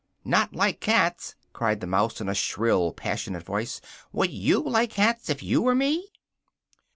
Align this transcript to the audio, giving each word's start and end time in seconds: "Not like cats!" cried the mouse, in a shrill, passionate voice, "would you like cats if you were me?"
"Not 0.25 0.55
like 0.55 0.79
cats!" 0.79 1.35
cried 1.53 1.79
the 1.79 1.85
mouse, 1.85 2.19
in 2.19 2.27
a 2.27 2.33
shrill, 2.33 2.91
passionate 2.91 3.43
voice, 3.43 3.79
"would 4.11 4.31
you 4.31 4.63
like 4.63 4.89
cats 4.89 5.29
if 5.29 5.43
you 5.43 5.61
were 5.61 5.75
me?" 5.75 6.07